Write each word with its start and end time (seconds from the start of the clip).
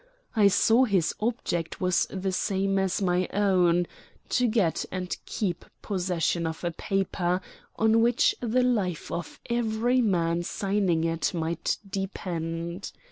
I 0.35 0.47
saw 0.47 0.85
his 0.85 1.13
object 1.19 1.79
was 1.79 2.07
the 2.09 2.31
same 2.31 2.79
as 2.79 3.03
my 3.03 3.29
own 3.31 3.85
to 4.29 4.47
get 4.47 4.83
and 4.91 5.15
keep 5.27 5.63
possession 5.83 6.47
of 6.47 6.63
a 6.63 6.71
paper 6.71 7.39
on 7.75 8.01
which 8.01 8.33
the 8.39 8.63
life 8.63 9.11
of 9.11 9.39
every 9.47 10.01
man 10.01 10.41
signing 10.41 11.03
it 11.03 11.35
might 11.35 11.77
depend. 11.87 12.91